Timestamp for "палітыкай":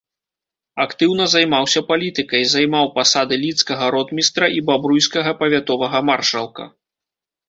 1.89-2.41